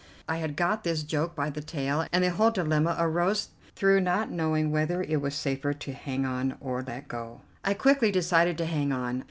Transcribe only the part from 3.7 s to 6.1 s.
through not knowing whether it was safer to